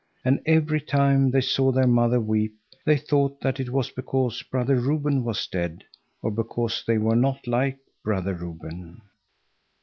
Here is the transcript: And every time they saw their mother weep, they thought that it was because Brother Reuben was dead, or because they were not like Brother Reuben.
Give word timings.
And 0.25 0.41
every 0.47 0.81
time 0.81 1.29
they 1.29 1.41
saw 1.41 1.71
their 1.71 1.85
mother 1.85 2.19
weep, 2.19 2.55
they 2.87 2.97
thought 2.97 3.39
that 3.41 3.59
it 3.59 3.69
was 3.69 3.91
because 3.91 4.41
Brother 4.41 4.75
Reuben 4.77 5.23
was 5.23 5.45
dead, 5.45 5.83
or 6.23 6.31
because 6.31 6.83
they 6.87 6.97
were 6.97 7.15
not 7.15 7.45
like 7.45 7.77
Brother 8.03 8.33
Reuben. 8.33 9.03